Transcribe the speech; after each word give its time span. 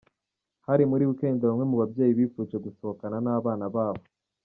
Hari 0.67 0.83
muri 0.89 1.03
week 1.09 1.21
end, 1.27 1.39
bamwe 1.47 1.65
mu 1.71 1.75
babyeyi 1.81 2.13
bifuje 2.19 2.55
gusohokana 2.65 3.17
n'abana 3.25 3.65
babo. 3.75 4.03